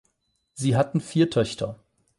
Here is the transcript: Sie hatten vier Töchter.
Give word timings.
Sie 0.55 0.75
hatten 0.75 0.99
vier 0.99 1.29
Töchter. 1.29 1.77